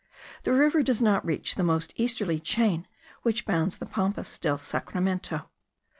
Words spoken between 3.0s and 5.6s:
which bounds the Pampas del Sacramento.